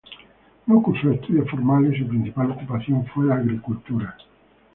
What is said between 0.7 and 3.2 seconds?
cursó estudios formales y su principal ocupación